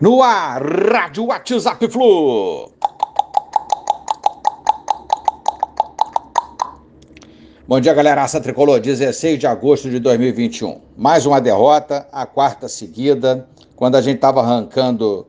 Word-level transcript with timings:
No 0.00 0.22
ar, 0.22 0.62
Rádio 0.62 1.24
WhatsApp 1.24 1.88
Flu. 1.88 2.70
Bom 7.66 7.80
dia, 7.80 7.92
galera. 7.92 8.22
Aça 8.22 8.40
Tricolor, 8.40 8.78
16 8.78 9.40
de 9.40 9.46
agosto 9.48 9.90
de 9.90 9.98
2021. 9.98 10.80
Mais 10.96 11.26
uma 11.26 11.40
derrota, 11.40 12.06
a 12.12 12.24
quarta 12.26 12.68
seguida, 12.68 13.48
quando 13.74 13.96
a 13.96 14.00
gente 14.00 14.18
estava 14.18 14.40
arrancando 14.40 15.26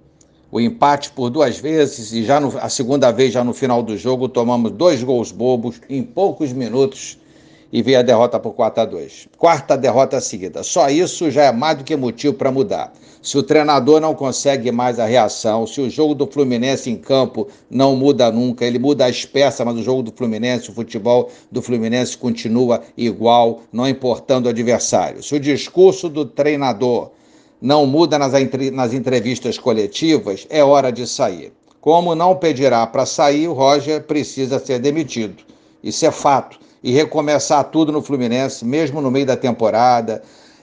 o 0.51 0.61
empate 0.61 1.09
por 1.13 1.31
duas 1.31 1.57
vezes 1.57 2.13
e 2.13 2.23
já 2.23 2.39
no, 2.39 2.55
a 2.59 2.69
segunda 2.69 3.11
vez, 3.11 3.33
já 3.33 3.43
no 3.43 3.55
final 3.55 3.81
do 3.81 3.97
jogo, 3.97 4.29
tomamos 4.29 4.71
dois 4.73 5.01
gols 5.01 5.31
bobos 5.31 5.81
em 5.89 6.03
poucos 6.03 6.53
minutos 6.53 7.17
e 7.71 7.81
veio 7.81 7.99
a 7.99 8.01
derrota 8.01 8.39
por 8.39 8.53
4 8.53 8.81
a 8.81 8.85
2. 8.85 9.29
Quarta 9.37 9.77
derrota 9.77 10.19
seguida. 10.19 10.63
Só 10.63 10.89
isso 10.89 11.29
já 11.29 11.43
é 11.43 11.51
mais 11.51 11.77
do 11.77 11.83
que 11.83 11.95
motivo 11.95 12.33
para 12.33 12.51
mudar. 12.51 12.91
Se 13.21 13.37
o 13.37 13.43
treinador 13.43 13.99
não 13.99 14.15
consegue 14.15 14.71
mais 14.71 14.97
a 14.97 15.05
reação, 15.05 15.67
se 15.67 15.81
o 15.81 15.89
jogo 15.89 16.15
do 16.15 16.25
Fluminense 16.25 16.89
em 16.89 16.95
campo 16.95 17.47
não 17.69 17.95
muda 17.95 18.31
nunca, 18.31 18.65
ele 18.65 18.79
muda 18.79 19.05
as 19.05 19.25
peças, 19.25 19.65
mas 19.65 19.75
o 19.75 19.83
jogo 19.83 20.03
do 20.03 20.11
Fluminense, 20.11 20.69
o 20.69 20.73
futebol 20.73 21.29
do 21.51 21.61
Fluminense 21.61 22.17
continua 22.17 22.81
igual, 22.97 23.61
não 23.73 23.87
importando 23.87 24.47
o 24.47 24.49
adversário. 24.49 25.21
Se 25.21 25.35
o 25.35 25.39
discurso 25.39 26.07
do 26.07 26.25
treinador 26.25 27.11
não 27.61 27.85
muda 27.85 28.17
nas, 28.17 28.31
nas 28.71 28.93
entrevistas 28.93 29.57
coletivas, 29.57 30.47
é 30.49 30.63
hora 30.63 30.89
de 30.89 31.05
sair. 31.05 31.51
Como 31.81 32.15
não 32.15 32.35
pedirá 32.35 32.87
para 32.87 33.05
sair, 33.05 33.49
o 33.49 33.53
Roger 33.53 34.03
precisa 34.03 34.59
ser 34.59 34.79
demitido. 34.79 35.48
Isso 35.83 36.05
é 36.05 36.11
fato 36.11 36.59
e 36.83 36.91
recomeçar 36.91 37.63
tudo 37.65 37.91
no 37.91 38.01
Fluminense, 38.01 38.65
mesmo 38.65 39.01
no 39.01 39.11
meio 39.11 39.25
da 39.25 39.35
temporada, 39.35 40.21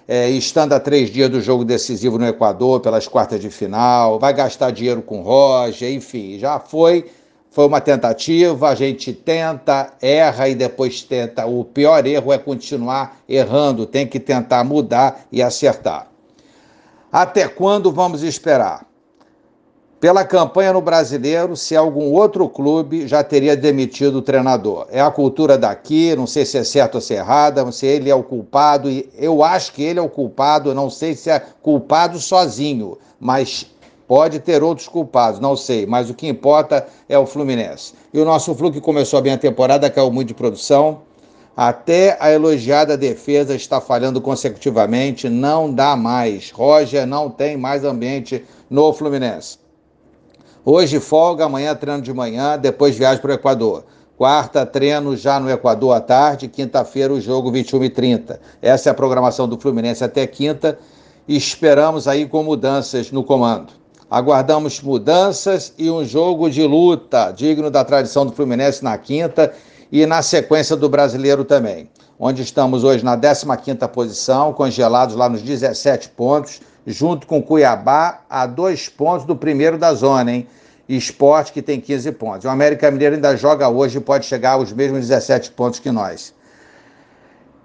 é, 0.08 0.30
estando 0.30 0.72
a 0.72 0.80
três 0.80 1.10
dias 1.10 1.28
do 1.28 1.40
jogo 1.40 1.64
decisivo 1.64 2.18
no 2.18 2.26
Equador, 2.26 2.80
pelas 2.80 3.08
quartas 3.08 3.40
de 3.40 3.50
final, 3.50 4.18
vai 4.18 4.32
gastar 4.32 4.70
dinheiro 4.70 5.02
com 5.02 5.20
Roger, 5.20 5.92
enfim, 5.92 6.38
já 6.38 6.58
foi. 6.58 7.10
Foi 7.50 7.66
uma 7.66 7.80
tentativa, 7.80 8.68
a 8.68 8.74
gente 8.74 9.14
tenta, 9.14 9.94
erra 10.02 10.46
e 10.46 10.54
depois 10.54 11.02
tenta. 11.02 11.46
O 11.46 11.64
pior 11.64 12.06
erro 12.06 12.30
é 12.30 12.36
continuar 12.36 13.18
errando, 13.26 13.86
tem 13.86 14.06
que 14.06 14.20
tentar 14.20 14.62
mudar 14.62 15.26
e 15.32 15.42
acertar. 15.42 16.06
Até 17.10 17.48
quando 17.48 17.90
vamos 17.90 18.22
esperar? 18.22 18.86
Pela 19.98 20.26
campanha 20.26 20.74
no 20.74 20.82
brasileiro, 20.82 21.56
se 21.56 21.74
algum 21.74 22.12
outro 22.12 22.46
clube 22.50 23.08
já 23.08 23.24
teria 23.24 23.56
demitido 23.56 24.16
o 24.16 24.22
treinador. 24.22 24.86
É 24.90 25.00
a 25.00 25.10
cultura 25.10 25.56
daqui, 25.56 26.14
não 26.14 26.26
sei 26.26 26.44
se 26.44 26.58
é 26.58 26.64
certo 26.64 26.96
ou 26.96 27.00
se 27.00 27.14
é 27.14 27.16
errada, 27.16 27.72
se 27.72 27.86
ele 27.86 28.10
é 28.10 28.14
o 28.14 28.22
culpado, 28.22 28.90
e 28.90 29.08
eu 29.16 29.42
acho 29.42 29.72
que 29.72 29.82
ele 29.82 29.98
é 29.98 30.02
o 30.02 30.08
culpado, 30.08 30.74
não 30.74 30.90
sei 30.90 31.14
se 31.14 31.30
é 31.30 31.40
culpado 31.62 32.18
sozinho, 32.20 32.98
mas 33.18 33.66
pode 34.06 34.38
ter 34.38 34.62
outros 34.62 34.86
culpados, 34.86 35.40
não 35.40 35.56
sei, 35.56 35.86
mas 35.86 36.10
o 36.10 36.14
que 36.14 36.28
importa 36.28 36.86
é 37.08 37.18
o 37.18 37.24
Fluminense. 37.24 37.94
E 38.12 38.20
o 38.20 38.24
nosso 38.26 38.54
Flu 38.54 38.70
que 38.70 38.82
começou 38.82 39.22
bem 39.22 39.32
a 39.32 39.38
temporada, 39.38 39.88
caiu 39.88 40.12
muito 40.12 40.28
de 40.28 40.34
produção, 40.34 41.00
até 41.56 42.18
a 42.20 42.30
elogiada 42.30 42.98
defesa 42.98 43.54
está 43.54 43.80
falhando 43.80 44.20
consecutivamente, 44.20 45.26
não 45.26 45.72
dá 45.72 45.96
mais. 45.96 46.50
Roger 46.50 47.06
não 47.06 47.30
tem 47.30 47.56
mais 47.56 47.82
ambiente 47.82 48.44
no 48.68 48.92
Fluminense. 48.92 49.64
Hoje 50.68 50.98
folga, 50.98 51.44
amanhã 51.44 51.76
treino 51.76 52.02
de 52.02 52.12
manhã, 52.12 52.58
depois 52.58 52.96
viagem 52.96 53.22
para 53.22 53.30
o 53.30 53.34
Equador. 53.34 53.84
Quarta, 54.18 54.66
treino 54.66 55.16
já 55.16 55.38
no 55.38 55.48
Equador 55.48 55.94
à 55.94 56.00
tarde, 56.00 56.48
quinta-feira 56.48 57.12
o 57.12 57.20
jogo 57.20 57.52
21 57.52 57.84
e 57.84 57.88
30. 57.88 58.40
Essa 58.60 58.88
é 58.88 58.90
a 58.90 58.94
programação 58.94 59.46
do 59.46 59.56
Fluminense 59.56 60.02
até 60.02 60.26
quinta 60.26 60.76
esperamos 61.28 62.08
aí 62.08 62.26
com 62.26 62.42
mudanças 62.42 63.12
no 63.12 63.22
comando. 63.22 63.74
Aguardamos 64.10 64.80
mudanças 64.80 65.72
e 65.78 65.88
um 65.88 66.04
jogo 66.04 66.50
de 66.50 66.66
luta 66.66 67.30
digno 67.30 67.70
da 67.70 67.84
tradição 67.84 68.26
do 68.26 68.32
Fluminense 68.32 68.82
na 68.82 68.98
quinta 68.98 69.54
e 69.92 70.04
na 70.04 70.20
sequência 70.20 70.74
do 70.74 70.88
brasileiro 70.88 71.44
também, 71.44 71.88
onde 72.18 72.42
estamos 72.42 72.82
hoje 72.82 73.04
na 73.04 73.16
15ª 73.16 73.86
posição, 73.86 74.52
congelados 74.52 75.14
lá 75.14 75.28
nos 75.28 75.42
17 75.42 76.08
pontos, 76.08 76.60
junto 76.86 77.26
com 77.26 77.42
Cuiabá, 77.42 78.20
a 78.30 78.46
dois 78.46 78.88
pontos 78.88 79.26
do 79.26 79.34
primeiro 79.34 79.76
da 79.76 79.92
zona, 79.92 80.30
hein? 80.30 80.46
Esporte 80.88 81.52
que 81.52 81.60
tem 81.60 81.80
15 81.80 82.12
pontos. 82.12 82.44
O 82.44 82.48
América 82.48 82.90
Mineiro 82.90 83.16
ainda 83.16 83.36
joga 83.36 83.68
hoje 83.68 83.98
e 83.98 84.00
pode 84.00 84.24
chegar 84.24 84.52
aos 84.52 84.72
mesmos 84.72 85.00
17 85.00 85.50
pontos 85.50 85.80
que 85.80 85.90
nós. 85.90 86.32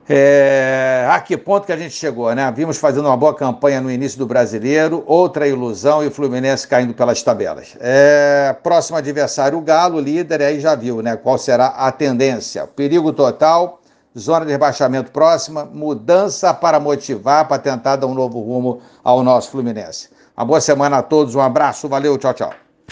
É... 0.10 1.08
A 1.10 1.20
que 1.20 1.38
ponto 1.38 1.66
que 1.66 1.72
a 1.72 1.78
gente 1.78 1.94
chegou, 1.94 2.34
né? 2.34 2.52
Vimos 2.56 2.78
fazendo 2.78 3.06
uma 3.06 3.16
boa 3.16 3.36
campanha 3.36 3.80
no 3.80 3.92
início 3.92 4.18
do 4.18 4.26
brasileiro, 4.26 5.04
outra 5.06 5.48
ilusão 5.48 6.04
e 6.04 6.08
o 6.08 6.12
Fluminense 6.12 6.68
caindo 6.68 6.94
pelas 6.96 7.22
tabelas. 7.22 7.78
É... 7.80 8.56
Próximo 8.64 8.98
adversário, 8.98 9.58
o 9.58 9.62
Galo, 9.62 10.00
líder, 10.00 10.42
aí 10.42 10.60
já 10.60 10.74
viu, 10.74 11.04
né? 11.04 11.16
Qual 11.16 11.38
será 11.38 11.68
a 11.68 11.92
tendência? 11.92 12.66
Perigo 12.66 13.14
total 13.14 13.81
zona 14.18 14.46
de 14.46 14.52
rebaixamento 14.52 15.12
próxima, 15.12 15.66
mudança 15.66 16.54
para 16.54 16.80
motivar, 16.80 17.48
para 17.48 17.62
tentar 17.62 17.96
dar 17.96 18.08
um 18.08 18.14
novo 18.14 18.40
rumo 18.40 18.82
ao 19.04 19.24
nosso 19.24 19.52
Fluminense. 19.52 20.10
Uma 20.36 20.46
boa 20.46 20.62
semana 20.62 20.98
a 20.98 21.04
todos, 21.04 21.36
um 21.36 21.42
abraço, 21.42 21.88
valeu, 21.88 22.18
tchau, 22.18 22.34
tchau. 22.34 22.61